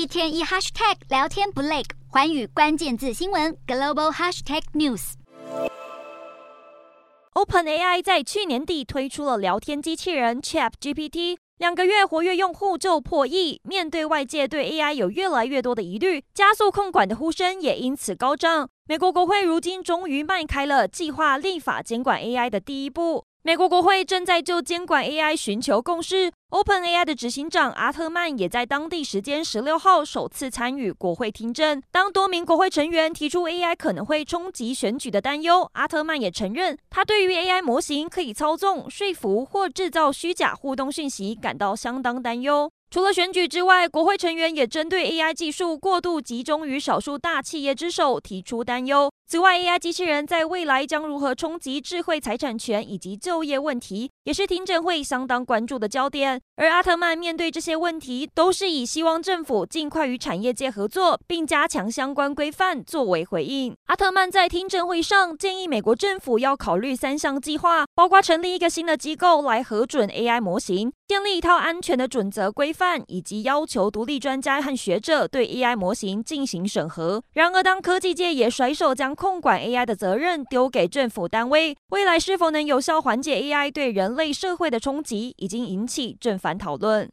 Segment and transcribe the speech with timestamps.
[0.00, 5.12] 一天一 hashtag 聊天不累，寰宇关键字新闻 global hashtag news。
[7.34, 13.60] OpenAI 在去年底推出了聊天机器人 ChatGPT，两个月活跃用户就破亿。
[13.64, 18.70] 面对外界对 AI 有越来越多的疑虑，加速控管的呼声也因此高涨。
[18.86, 23.26] 美国国会如今终于迈开了计划立法监管 AI 的第一步。
[23.42, 26.30] 美国国会正在就监管 AI 寻求共识。
[26.50, 31.82] OpenAI 的执行长阿特曼也在当地时间十六号首次参与国会听证。
[31.90, 42.70] 当多名国会成员提出 AI 可能会冲击选举的担忧，阿特曼也承认，他对于 AI 模型可以操纵、说服或制造虚假互动讯息感到相当担忧。
[42.92, 49.08] 除了选举之外，国会成员也针对 AI 技术过度集中于少数大企业之手提出担忧。
[49.28, 56.40] 此外，AI 机器人在未来将如何冲击智慧财产权以及就业问题，也是听证会相当关注的焦点。
[56.56, 63.74] 而阿特曼面对这些问题，都是以希望政府尽快与产业界合作，并加强相关规范作为回应。
[63.86, 77.22] 阿特曼在听证会上建议美国政府要考虑三项计划，包括成立一个新的机构来核准 AI 模型，建立一套安全的准则规范，以及要求独立专家和学者对 AI 模型进行审核。
[77.32, 87.08] 然而，当科技界也甩手将控管 AI 的责任丢给政府单位，未来是否能有效缓解 AI 对人人类社会的冲击，已经引起正反讨论。